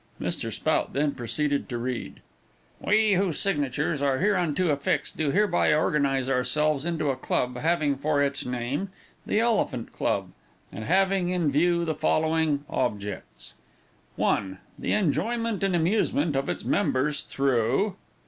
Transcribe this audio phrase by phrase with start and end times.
[0.19, 0.51] Mr.
[0.51, 2.21] Spout then proceeded to read:
[2.79, 8.19] We, whose signatures are hereunto affixed, do hereby organize ourselves into a club, having for
[8.19, 8.89] its NAME,
[9.27, 10.31] THE ELEPHANT CLUB,
[10.71, 13.53] and having in view the following OBJECTS:
[14.15, 14.57] 1.
[14.79, 17.95] The enjoyment and amusement of its members through.